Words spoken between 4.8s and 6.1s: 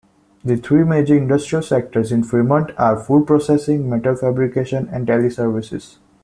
and teleservices.